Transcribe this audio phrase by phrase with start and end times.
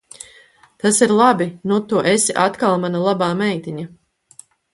[0.85, 1.47] Tas ir labi.
[1.73, 3.87] Nu tu esi atkal mana labā meitiņa.